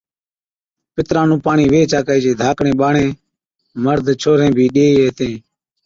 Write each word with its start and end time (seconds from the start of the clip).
پِتران 0.93 1.25
نُون 1.29 1.39
پاڻِي 1.45 1.65
ويھِچ 1.71 1.91
آڪھِي 1.99 2.17
چين 2.23 2.33
ڌاڪڙين 2.39 2.75
ٻاڙين 2.79 3.09
(مرد، 3.83 4.05
ڇوھرين) 4.21 4.51
بِي 4.57 4.65
ڏِيئَي 4.75 5.01
ھِتين 5.07 5.33